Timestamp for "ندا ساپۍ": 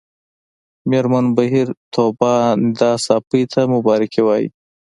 2.63-3.43